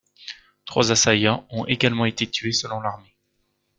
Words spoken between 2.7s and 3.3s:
l'armée.